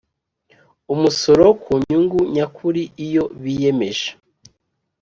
[0.93, 4.07] Umusoro ku nyungu nyakuri iyo biyemeje